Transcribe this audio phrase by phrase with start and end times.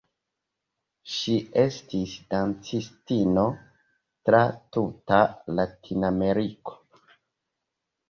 [1.15, 3.45] Ŝi estis dancistino
[4.31, 4.43] tra
[4.79, 5.23] tuta
[5.61, 6.81] Latinameriko.